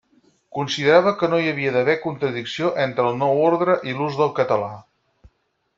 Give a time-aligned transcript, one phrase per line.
[0.59, 4.73] Considerava que no hi havia d'haver contradicció entre el nou ordre i l'ús del català.